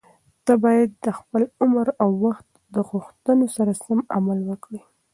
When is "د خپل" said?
1.05-1.43